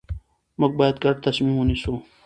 [0.59, 1.93] موږ باید ګډ تصمیم ونیسو